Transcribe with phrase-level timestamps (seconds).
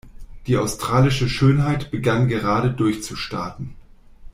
[0.47, 3.75] Die australische Schönheit begann gerade durchzustarten.